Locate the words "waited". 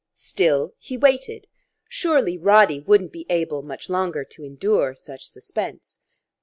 0.97-1.47